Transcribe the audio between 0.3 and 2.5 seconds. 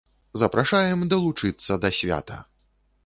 Запрашаем далучыцца да свята!